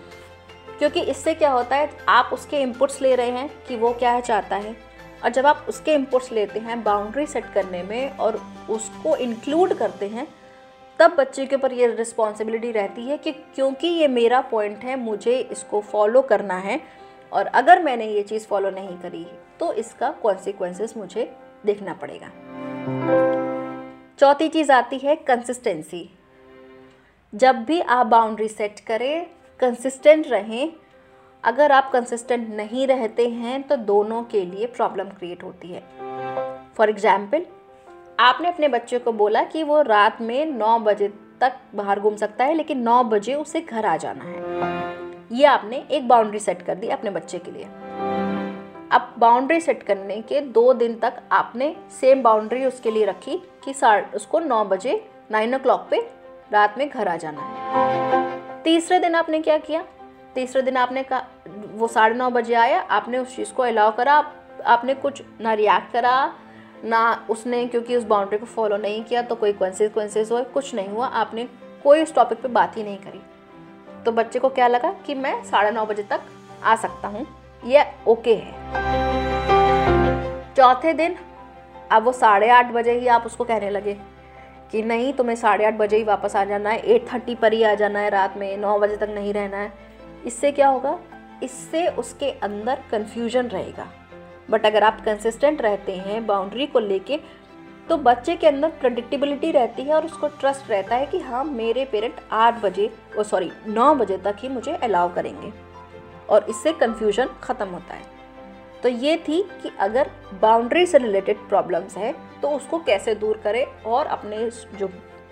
क्योंकि 0.78 1.00
इससे 1.00 1.34
क्या 1.34 1.50
होता 1.50 1.76
है, 1.76 1.90
आप 2.08 2.30
उसके 2.32 2.60
इनपुट्स 2.60 3.00
ले 3.02 3.14
रहे 3.14 3.30
हैं 3.30 3.50
कि 3.68 3.76
वो 3.76 3.92
क्या 3.92 4.20
चाहता 4.20 4.56
है। 4.56 4.76
और 5.24 5.30
जब 5.30 5.46
आप 5.46 5.66
उसके 5.68 5.94
इनपुट्स 5.94 6.32
लेते 6.32 6.58
हैं 6.58 6.82
बाउंड्री 6.84 7.26
सेट 7.26 7.44
करने 7.54 7.82
में 7.82 8.16
और 8.16 8.40
उसको 8.70 9.16
इंक्लूड 9.16 9.74
करते 9.74 10.08
हैं, 10.08 10.26
तब 10.98 11.10
बच्चे 11.10 11.46
के 11.46 11.56
ऊपर 11.56 11.72
ये 11.72 11.86
रिस्पॉन्सिबिलिटी 11.86 12.72
रहती 12.72 13.06
है 13.06 13.18
कि 13.18 13.32
क्योंकि 13.32 13.88
ये 13.88 14.08
मेरा 14.08 14.40
पॉइंट 14.40 14.78
है, 14.78 14.96
मुझे 14.96 15.38
इसको 15.38 15.80
फॉलो 15.80 16.22
करना 16.22 16.54
है। 16.54 16.80
और 17.32 17.46
अगर 17.46 17.82
मैंने 17.82 18.06
ये 18.06 18.22
चीज़ 18.22 18.46
फॉलो 18.46 18.70
नहीं 18.70 18.98
करी 18.98 19.26
तो 19.60 19.72
इसका 19.74 20.10
कॉन्सिक्वेंसेस 20.22 20.96
मुझे 20.96 21.30
देखना 21.66 21.94
पड़ेगा। 21.94 22.30
चौथी 24.18 24.48
चीज़ 24.48 24.72
आती 24.72 24.98
है 24.98 25.14
कंसिस्टेंसी 25.18 26.08
जब 27.32 27.64
भी 27.64 27.80
आप 27.80 28.06
बाउंड्री 28.06 28.48
सेट 28.48 28.80
करें 28.80 29.26
कंसिस्टेंट 29.60 30.26
रहें, 30.28 30.72
अगर 31.44 31.72
आप 31.72 31.90
कंसिस्टेंट 31.92 32.48
नहीं 32.50 32.86
रहते 32.86 33.28
हैं 33.30 33.62
तो 33.62 33.76
दोनों 33.76 34.22
के 34.24 34.44
लिए 34.44 34.66
प्रॉब्लम 34.66 35.08
क्रिएट 35.08 35.42
होती 35.44 35.68
है। 35.68 35.82
फॉर 36.76 36.90
एग्ज़ाम्पल 36.90 37.46
आपने 38.20 38.48
अपने 38.48 38.68
बच्चे 38.68 38.98
को 38.98 39.12
बोला 39.12 39.42
कि 39.44 39.62
वो 39.62 39.80
रात 39.82 40.20
में 40.20 40.44
नौ 40.48 40.78
बजे 40.80 41.08
तक 41.40 41.52
बाहर 41.74 42.00
घूम 42.00 42.16
सकता 42.16 42.44
है, 42.44 42.54
लेकिन 42.54 42.78
नौ 42.80 43.02
बजे 43.04 43.34
उसे 43.34 43.60
घर 43.60 43.86
आ 43.86 43.96
जाना 43.96 44.24
है। 44.24 44.40
ये 45.32 45.44
आपने 45.46 45.84
एक 45.90 46.08
बाउंड्री 46.08 46.38
सेट 46.38 46.62
कर 46.62 46.74
दी 46.74 46.88
अपने 46.90 47.10
बच्चे 47.10 47.38
के 47.38 47.50
लिए। 47.50 47.64
अब 48.92 49.14
बाउंड्री 49.18 49.60
सेट 49.60 49.82
करने 49.82 50.20
के 50.22 50.40
दो 50.40 50.72
दिन 50.74 50.94
तक 50.94 51.20
आपने 51.32 51.74
सेम 51.90 52.22
बाउंड्री 52.22 52.64
उसके 52.64 52.90
लिए 52.90 53.04
रखी 53.06 53.36
कि 53.64 53.72
उसको 54.16 54.40
नौ 54.40 54.64
बजे 54.64 55.00
नाइन 55.30 55.54
ओ 55.54 55.58
क्लॉक 55.58 55.86
पे 55.90 56.00
रात 56.52 56.78
में 56.78 56.88
घर 56.88 57.08
आ 57.08 57.16
जाना 57.16 57.42
है। 57.42 58.62
तीसरे 58.62 58.98
दिन 58.98 59.14
आपने 59.14 59.40
क्या 59.40 59.58
किया? 59.58 59.84
तीसरे 60.34 60.62
दिन 60.62 60.76
आपने 60.76 61.02
कहा 61.02 61.26
वो 61.74 61.88
साढ़े 61.88 62.14
नौ 62.14 62.30
बजे 62.30 62.54
आया 62.54 62.80
आपने 62.90 63.18
उस 63.18 63.36
चीज़ 63.36 63.52
को 63.52 63.62
अलाउ 63.62 63.96
करा 63.96 64.14
आप, 64.14 64.34
आपने 64.66 64.94
कुछ 64.94 65.22
ना 65.40 65.52
रिएक्ट 65.54 65.92
करा 65.92 66.32
ना 66.84 67.26
उसने 67.30 67.66
क्योंकि 67.66 67.96
उस 67.96 68.04
बाउंड्री 68.04 68.38
को 68.38 68.46
फॉलो 68.46 68.76
नहीं 68.76 69.02
किया 69.04 69.22
तो 69.22 69.34
कोई 69.34 69.52
कॉन्सिक्वेंसेस 69.52 70.32
हुए 70.32 70.42
कुछ 70.44 70.74
नहीं 70.74 70.88
हुआ 70.88 71.06
आपने 71.06 71.48
कोई 71.84 72.02
उस 72.02 72.14
टॉपिक 72.14 72.42
पे 72.42 72.48
बात 72.50 72.76
ही 72.76 72.82
नहीं 72.82 72.98
करी। 72.98 73.22
तो 74.04 74.12
बच्चे 74.12 74.38
को 74.38 74.48
क्या 74.48 74.66
लगा 74.68 74.92
कि 75.06 75.14
मैं 75.14 75.42
साढ़े 75.44 75.70
नौ 75.70 75.86
बजे 75.86 76.02
तक 76.02 76.20
आ 76.64 76.76
सकता 76.76 77.08
हूँ। 77.08 77.26
ये 77.64 77.84
ओके 78.08 78.34
है। 78.34 78.52
चौथे 80.54 80.92
दिन, 80.92 81.16
अब 81.92 82.04
वो 82.04 82.12
साढ़े 82.12 82.48
आठ 82.50 82.72
बजे 82.72 82.92
ही 82.92 83.06
आप 83.08 83.26
उसको 83.26 83.44
कहने 83.44 83.70
लगे 83.70 83.96
कि 84.72 84.82
नहीं, 84.82 85.12
तुम्हें 85.12 85.36
साढ़े 85.36 85.64
आठ 85.64 85.74
बजे 85.74 85.96
ही 85.96 86.04
वापस 86.04 86.36
आ 86.36 86.44
जाना 86.44 86.70
है 86.70 86.78
एट 86.84 87.06
थर्टी 87.12 87.34
पर 87.34 87.52
ही 87.52 87.62
आ 87.62 87.74
जाना 87.74 87.98
है 87.98 88.10
रात 88.10 88.36
में, 88.36 88.56
नौ 88.56 88.78
बजे 88.78 88.96
तक 88.96 89.08
नहीं 89.10 89.32
रहना 89.32 89.56
है। 89.56 89.72
इससे 90.26 90.52
क्या 90.52 90.68
होगा? 90.68 90.98
इससे 91.42 91.86
उसके 91.88 92.30
अंदर 92.40 92.82
कन्फ्यूज़न 92.90 93.46
रहेगा। 93.46 93.86
बट 94.50 94.66
अगर 94.66 94.82
आप 94.82 95.00
कंसिस्टेंट 95.04 95.62
रहते 95.62 95.96
हैं 95.96 96.26
बाउंड्री 96.26 96.66
को 96.66 96.78
लेके 96.78 97.18
तो 97.88 97.96
बच्चे 97.96 98.34
के 98.36 98.46
अंदर 98.46 98.68
प्रडिक्टेबिलिटी 98.80 99.50
रहती 99.52 99.82
है 99.82 99.94
और 99.94 100.04
उसको 100.04 100.28
ट्रस्ट 100.30 100.70
रहता 100.70 100.96
है 100.96 101.06
कि 101.06 101.18
हाँ 101.18 101.44
मेरे 101.44 101.84
पेरेंट 101.84 102.20
आठ 102.32 102.60
बजे 102.62 102.90
सॉरी 103.20 103.50
नौ 103.66 103.94
बजे 103.94 104.16
तक 104.18 104.36
ही 104.38 104.48
मुझे 104.48 104.74
अलाउ 104.74 105.14
करेंगे। 105.14 105.52
और 106.32 106.46
इससे 106.50 106.72
कन्फ्यूज़न 106.72 107.28
ख़त्म 107.42 107.68
होता 107.68 107.94
है। 107.94 108.10
तो 108.82 108.88
ये 108.88 109.16
थी 109.18 109.42
कि 109.62 109.70
अगर 109.80 110.10
बाउंड्री 110.42 110.86
से 110.86 110.98
रिलेटेड 110.98 111.48
प्रॉब्लम्स 111.48 111.96
है 111.96 112.12
तो 112.42 112.48
उसको 112.48 112.78
कैसे 112.78 113.14
दूर 113.14 113.40
करें 113.44 113.64
और 113.82 114.06
अपने 114.06 114.48
जो 114.78 114.88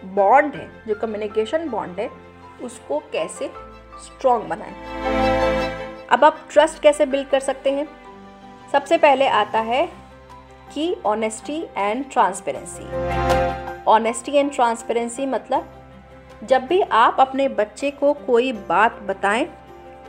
बॉन्ड 0.07 0.55
है, 0.55 0.69
जो 0.89 0.95
कम्युनिकेशन 0.95 1.69
बॉन्ड 1.69 2.01
है, 2.01 2.09
उसको 2.63 2.99
कैसे 3.13 3.51
स्ट्रॉन्ग 4.05 4.45
बनाएँ। 4.45 4.75
अब 6.09 6.25
आप 6.25 6.39
ट्रस्ट 6.53 6.83
कैसे 6.83 7.07
बिल्ड 7.07 7.29
कर 7.29 7.41
सकते 7.41 7.71
हैं? 7.71 7.89
सबसे 8.73 8.99
पहले 8.99 9.27
आता 9.29 9.61
है 9.61 9.87
कि 10.75 10.95
honesty 11.07 11.61
and 11.77 12.05
transparency 12.13 12.85
honesty 13.87 14.33
and 14.33 14.53
transparency 14.53 15.27
मतलब 15.27 15.71
जब 16.45 16.67
भी 16.67 16.81
आप 16.83 17.17
अपने 17.21 17.49
बच्चे 17.51 17.91
को 17.91 18.13
कोई 18.27 18.53
बात 18.53 19.01
बताएँ 19.03 19.47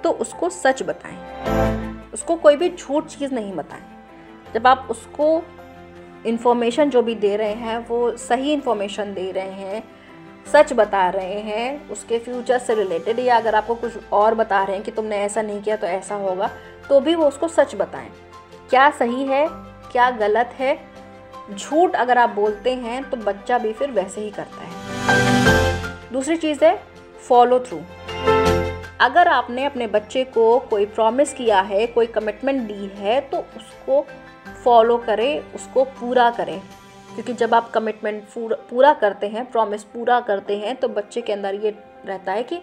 तो 0.03 0.12
उसको 0.12 0.50
सच 0.50 0.84
बताएँ। 0.84 2.10
उसको 2.13 2.36
कोई 2.36 2.55
भी 2.55 2.70
झूठ 2.70 3.05
चीज़ 3.05 3.34
नहीं 3.34 3.53
बताएँ। 3.53 3.84
जब 4.53 4.67
आप 4.67 4.88
उसको 4.91 5.41
इन्फॉर्मेशन 6.25 6.89
जो 6.89 7.01
भी 7.01 7.15
दे 7.15 7.36
रहे 7.36 7.53
हैं, 7.53 7.77
वो 7.88 8.17
सही 8.17 8.53
इन्फॉर्मेशन 8.53 9.13
दे 9.13 9.31
रहे 9.31 9.51
हैं, 9.51 9.84
सच 10.53 10.74
बता 10.74 11.10
रहे 11.10 11.39
हैं, 11.39 11.89
उसके 11.89 12.20
फ्यूचर 12.20 12.58
से 12.58 12.75
रिलेटेड 12.75 13.20
या 13.20 13.38
अगर 13.38 13.55
आपको 13.55 13.75
कुछ 13.75 13.93
और 14.12 14.36
बता 14.36 14.63
रहे 14.63 14.75
हैं 14.75 14.86
कि 14.86 14.91
तुमने 14.91 15.17
ऐसा 15.17 15.41
नहीं 15.41 15.62
किया 15.62 15.75
तो 15.75 15.88
ऐसा 15.88 16.15
होगा 16.15 16.50
तो 16.89 17.00
भी 17.00 17.15
वो 17.15 17.27
उसको 17.27 17.48
सच 17.48 17.75
बताएँ। 17.75 18.10
क्या 18.70 18.89
सही 18.89 19.24
है, 19.24 19.46
क्या 19.91 20.10
गलत 20.10 20.55
है? 20.60 20.77
झूठ 21.55 21.96
अगर 21.96 22.17
आप 22.17 22.29
बोलते 22.29 22.74
हैं 22.75 23.10
तो 23.10 23.17
बच्चा 23.17 23.58
भी 23.58 23.74
फिर 23.74 23.91
वैसे 23.91 24.22
ही 24.22 24.31
करता 24.31 24.62
है। 24.62 26.12
दूसरी 26.13 26.38
चीज़ 26.38 26.63
है 26.65 26.75
फॉलो 27.27 27.60
थ्रू 27.60 27.81
अगर 29.01 29.27
आपने 29.27 29.63
अपने 29.65 29.88
बच्चे 29.88 30.24
को 30.24 30.60
कोई 30.60 30.86
प्रॉमिस 30.86 31.34
किया 31.34 31.60
है, 31.62 31.86
कोई 31.88 32.08
कमिटमेंट 32.08 32.62
दी 32.62 32.86
है 32.96 33.20
तो 33.22 33.38
उसको 33.38 34.05
फॉलो 34.63 34.98
करें, 34.98 35.53
उसको 35.53 35.84
पूरा 35.84 36.29
करें। 36.29 36.60
क्योंकि 37.13 37.34
जब 37.34 37.53
आप 37.53 37.70
कमिटमेंट 37.72 38.24
पूरा 38.38 38.93
करते 38.93 39.27
हैं 39.27 39.46
प्रॉमिस 39.51 39.84
पूरा 39.84 40.20
करते 40.20 40.58
हैं 40.58 40.75
तो 40.75 40.88
बच्चे 40.88 41.22
के 41.22 41.34
अंदर 41.34 41.55
ये 41.55 41.75
रहता 42.05 42.31
है 42.31 42.43
कि 42.43 42.62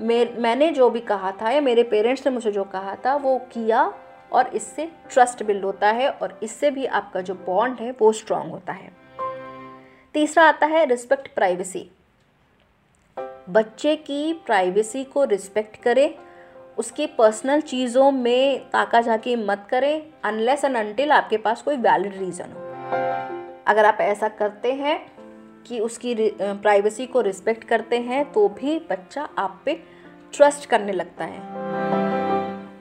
मे 0.00 0.24
मैंने 0.38 0.70
जो 0.70 0.90
भी 0.90 1.00
कहा 1.00 1.32
था 1.32 1.50
या 1.50 1.60
मेरे 1.60 1.82
पेरेंट्स 1.82 2.26
ने 2.26 2.32
मुझे 2.32 2.52
जो 2.52 2.64
कहा 2.64 2.94
था, 2.96 3.14
वो 3.16 3.38
किया 3.52 3.92
और 4.32 4.46
इससे 4.46 4.88
ट्रस्ट 5.10 5.42
बिल्ड 5.42 5.64
होता 5.64 5.88
है 5.88 6.10
और 6.10 6.38
इससे 6.42 6.70
भी 6.70 6.86
आपका 6.86 7.20
जो 7.20 7.34
बॉन्ड 7.46 7.80
है, 7.80 7.90
वो 7.92 8.12
स्ट्रांग 8.12 8.50
होता 8.50 8.72
है। 8.72 8.92
तीसरा 10.14 10.44
आता 10.44 10.66
है 10.66 10.84
रिस्पेक्ट 10.84 11.34
प्राइवेसी 11.34 11.90
बच्चे 13.52 13.94
की 13.96 14.32
प्राइवेसी 14.46 15.02
को 15.04 15.24
रिस्पेक्ट 15.24 15.76
करें, 15.82 16.14
उसकी 16.78 17.06
पर्सनल 17.06 17.60
चीज़ों 17.60 18.10
में 18.10 18.70
ताका 18.70 19.00
झाकी 19.00 19.34
मत 19.36 19.66
करें 19.70 20.02
अनलेस 20.24 20.64
एंड 20.64 20.76
अनटिल 20.76 21.12
आपके 21.12 21.36
पास 21.36 21.62
कोई 21.62 21.76
वैलिड 21.76 22.16
रीज़न 22.18 22.52
हो। 22.52 22.60
अगर 23.66 23.84
आप 23.84 23.98
ऐसा 24.00 24.28
करते 24.28 24.72
हैं 24.72 24.98
कि 25.66 25.80
उसकी 25.80 26.14
प्राइवेसी 26.42 27.06
को 27.06 27.20
रिस्पेक्ट 27.20 27.64
करते 27.64 27.98
हैं 28.00 28.24
तो 28.32 28.48
भी 28.50 28.78
बच्चा 28.90 29.28
आप 29.38 29.60
पे 29.64 29.74
ट्रस्ट 30.34 30.66
करने 30.66 30.92
लगता 30.92 31.24
है। 31.24 31.40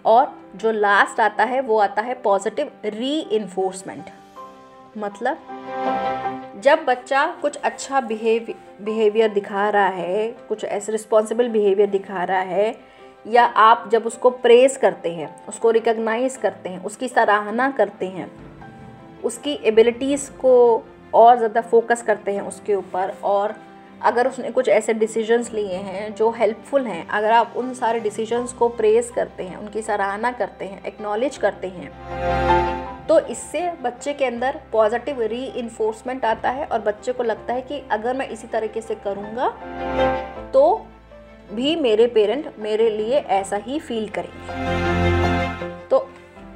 और 0.05 0.33
जो 0.55 0.71
लास्ट 0.71 1.19
आता 1.19 1.43
है, 1.43 1.61
वो 1.61 1.77
आता 1.79 2.01
है 2.01 2.13
पॉजिटिव 2.13 2.71
री 2.85 3.39
मतलब 4.97 5.37
जब 6.59 6.83
बच्चा 6.85 7.25
कुछ 7.41 7.55
अच्छा 7.55 8.01
बिहेव 8.01 8.53
बिहेवियर 8.81 9.29
दिखा 9.33 9.69
रहा 9.69 9.87
है, 9.87 10.27
कुछ 10.49 10.63
ऐसे 10.63 10.91
रिस्पॉन्सिबल 10.91 11.49
बिहेवियर 11.49 11.89
दिखा 11.89 12.23
रहा 12.23 12.39
है, 12.39 12.75
या 13.27 13.45
आप 13.45 13.89
जब 13.91 14.05
उसको 14.05 14.29
प्रेस 14.29 14.77
करते 14.77 15.13
हैं, 15.13 15.45
उसको 15.47 15.71
रिकग्नाइज 15.71 16.37
करते 16.37 16.69
हैं, 16.69 16.83
उसकी 16.83 17.07
सराहना 17.07 17.69
करते 17.71 18.05
हैं, 18.05 18.31
उसकी 19.23 19.53
एबिलिटीज़ 19.63 20.31
को 20.31 20.83
और 21.13 21.37
ज़्यादा 21.37 21.61
फोकस 21.61 22.01
करते 22.01 22.31
हैं 22.31 22.41
उसके 22.41 22.75
ऊपर, 22.75 23.13
और 23.23 23.55
अगर 24.01 24.27
उसने 24.27 24.51
कुछ 24.51 24.69
ऐसे 24.69 24.93
डिसीजंस 24.93 25.51
लिए 25.53 25.75
हैं 25.75 26.15
जो 26.15 26.29
हेल्पफुल 26.31 26.85
हैं, 26.85 27.07
अगर 27.07 27.31
आप 27.31 27.53
उन 27.57 27.73
सारे 27.73 27.99
डिसीजंस 27.99 28.53
को 28.53 28.69
प्रेस 28.69 29.11
करते 29.11 29.43
हैं, 29.43 29.57
उनकी 29.57 29.81
सराहना 29.81 30.31
करते 30.31 30.65
हैं 30.65 30.83
एक्नॉलेज 30.85 31.37
करते 31.37 31.67
हैं 31.67 32.90
तो 33.09 33.19
इससे 33.19 33.71
बच्चे 33.71 34.13
के 34.13 34.25
अंदर 34.25 34.59
पॉजिटिव 34.71 35.21
री 35.21 35.69
आता 36.25 36.49
है 36.49 36.65
और 36.65 36.79
बच्चे 36.79 37.13
को 37.13 37.23
लगता 37.23 37.53
है 37.53 37.61
कि 37.61 37.81
अगर 37.91 38.15
मैं 38.15 38.29
इसी 38.29 38.47
तरीके 38.47 38.81
से 38.81 38.95
करूँगा 38.95 39.49
तो 40.53 40.87
भी 41.53 41.75
मेरे 41.75 42.07
पेरेंट 42.07 42.53
मेरे 42.59 42.89
लिए 42.89 43.17
ऐसा 43.17 43.55
ही 43.55 43.79
फील 43.79 44.07
करेंगे। 44.09 45.69
तो 45.87 46.09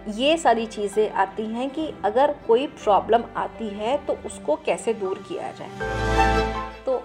ये 0.08 0.38
सारी 0.38 0.66
चीज़ें 0.66 1.12
आती 1.12 1.46
हैं 1.46 1.70
कि 1.70 1.94
अगर 2.06 2.36
कोई 2.48 2.68
प्रॉब्लम 2.68 3.24
आती 3.36 3.68
है 3.68 3.98
तो 3.98 4.18
उसको 4.26 4.56
कैसे 4.56 4.94
दूर 4.94 5.26
किया 5.30 5.52
जाए? 5.52 5.70
तो 6.86 7.04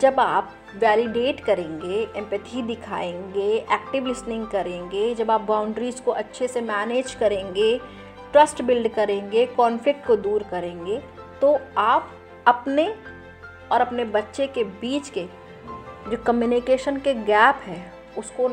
जब 0.00 0.20
आप 0.20 0.52
वैलिडेट 0.76 1.40
करेंगे 1.40 2.02
एम्पैथी 2.16 2.62
दिखाएँगे 2.62 3.52
एक्टिव 3.72 4.06
लिसनिंग 4.06 4.46
करेंगे, 4.46 5.14
जब 5.14 5.30
आप 5.30 5.40
बाउंड्रीज़ 5.40 6.02
को 6.02 6.10
अच्छे 6.10 6.48
से 6.48 6.60
मैनेज 6.60 7.14
करेंगे 7.14 7.80
ट्रस्ट 8.32 8.62
बिल्ड 8.62 8.88
करेंगे 8.88 9.44
कॉन्फ्लिक्ट 9.46 10.06
को 10.06 10.16
दूर 10.18 10.42
करेंगे 10.50 10.98
तो 11.40 11.58
आप 11.78 12.10
अपने 12.46 12.86
और 13.72 13.80
अपने 13.80 14.04
बच्चे 14.06 14.46
के 14.46 14.64
बीच 14.64 15.08
के 15.08 15.26
जो 16.10 16.16
कम्युनिकेशन 16.16 16.96
के 16.96 17.14
गैप 17.14 17.60
है, 17.62 17.80
उसको 18.18 18.48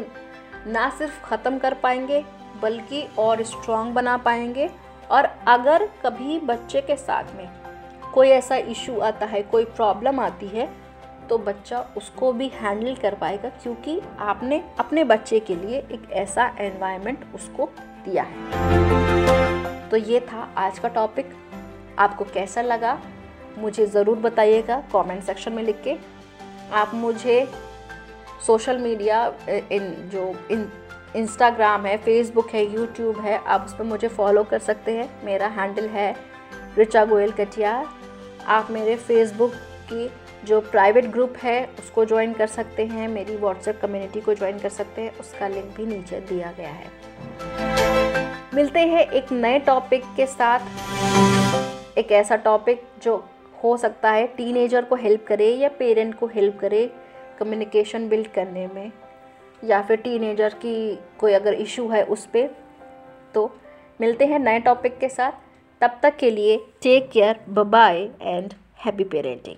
ना 0.68 0.90
सिर्फ़ 0.90 1.22
ख़त्म 1.26 1.58
कर 1.58 1.74
पाएँगे, 1.74 2.24
बल्कि 2.62 3.02
और 3.20 3.44
स्ट्रॉन्ग 3.44 3.94
बना 3.94 4.18
पाएँगे। 4.18 4.70
और 5.12 5.26
अगर 5.48 5.88
कभी 6.04 6.40
बच्चे 6.40 6.82
के 6.82 6.96
साथ 6.96 7.36
में 7.36 7.50
कोई 8.14 8.30
ऐसा 8.30 8.56
इशू 8.56 9.00
आता 9.00 9.26
है, 9.26 9.42
कोई 9.44 9.66
प्रॉब्लम 9.66 10.20
आती 10.20 10.48
है 10.48 10.70
तो 11.30 11.38
बच्चा 11.38 11.80
उसको 11.98 12.32
भी 12.34 12.48
हैंडल 12.54 12.96
कर 12.96 13.16
पाएगा, 13.16 13.50
क्योंकि 13.54 14.00
आपने 14.20 14.64
अपने 14.80 15.04
बच्चे 15.06 15.40
के 15.40 15.56
लिए 15.58 15.78
एक 15.92 16.12
ऐसा 16.14 16.52
एनवायरनमेंट 16.60 17.26
उसको 17.36 17.70
दिया 18.06 18.24
है। 18.24 19.17
तो 19.92 19.98
ये 19.98 20.20
था 20.22 20.48
आज 20.58 20.80
का 20.80 20.88
टॉपिक 20.90 21.30
आपको 22.00 22.26
कैसा 22.26 22.62
लगा? 22.62 22.98
मुझे 23.58 23.86
ज़रूर 23.86 24.18
बताइएगा 24.20 24.80
कमेंट 24.94 25.24
सेक्शन 25.24 25.54
में 25.54 25.64
लिख 25.64 25.82
के. 25.84 25.96
आप 26.74 26.92
मुझे 26.94 27.48
सोशल 28.48 28.78
मीडिया 28.78 29.26
इन, 29.50 29.94
जो, 30.14 30.34
इन 30.52 30.70
इंस्टाग्राम 31.16 31.86
है 31.86 31.98
फेसबुक 31.98 32.50
है 32.50 32.64
यूट्यूब 32.74 33.20
है, 33.20 33.38
आप 33.38 33.66
उस 33.66 33.74
पर 33.74 33.84
मुझे 33.84 34.08
फॉलो 34.08 34.44
कर 34.44 34.60
सकते 34.60 34.98
हैं. 34.98 35.10
मेरा 35.26 35.48
हैंडल 35.48 35.88
है 35.90 36.16
रिचा 36.78 37.06
गोयल 37.06 37.32
कटियार 37.32 37.88
आप 38.48 38.72
मेरे 38.72 38.96
फेसबुक 38.98 39.54
की 39.92 40.10
जो 40.46 40.60
प्राइवेट 40.62 41.06
ग्रुप 41.06 41.36
है, 41.44 41.66
उसको 41.80 42.06
ज्वाइन 42.06 42.34
कर 42.34 42.48
सकते 42.48 42.86
हैं. 42.86 43.08
मेरी 43.08 43.38
व्हाट्सएप 43.38 43.80
कम्युनिटी 43.82 44.22
को 44.22 44.34
ज्वाइन 44.34 44.60
कर 44.60 44.70
सकते 44.70 45.02
हैं. 45.02 45.18
उसका 45.20 45.48
लिंक 45.48 45.76
भी 45.78 45.86
नीचे 45.86 46.20
दिया 46.20 46.54
गया 46.58 46.70
है. 46.70 47.77
मिलते 48.58 48.80
हैं 48.80 49.02
एक 49.10 49.32
नए 49.32 49.58
टॉपिक 49.60 50.04
के 50.16 50.26
साथ। 50.26 51.98
एक 51.98 52.12
ऐसा 52.12 52.36
टॉपिक 52.36 52.82
जो 53.04 53.16
हो 53.64 53.76
सकता 53.78 54.12
है 54.12 54.26
टीनेजर 54.28 54.86
को 54.86 54.96
हेल्प 54.96 55.26
करे 55.28 55.50
या 55.54 55.70
पेरेंट 55.70 56.16
को 56.16 56.28
हेल्प 56.28 56.58
करे 56.60 56.80
कम्युनिकेशन 57.40 58.08
बिल्ड 58.10 58.28
करने 58.28 58.66
में। 58.68 58.92
या 59.64 59.82
फिर 59.82 59.98
टीनेजर 59.98 60.54
की 60.54 60.78
कोई 61.20 61.34
अगर 61.34 61.54
इशू 61.54 61.88
है 61.88 62.04
उस 62.06 62.26
पर 62.26 62.50
तो 63.34 63.46
मिलते 64.02 64.26
हैं 64.26 64.40
नए 64.40 64.60
टॉपिक 64.60 64.98
के 64.98 65.10
साथ। 65.10 65.32
तब 65.82 66.00
तक 66.04 66.18
के 66.18 66.32
लिए 66.32 66.58
take 66.82 67.10
care 67.12 67.40
bye 67.50 68.02
and 68.22 68.54
happy 68.86 69.04
parenting 69.04 69.56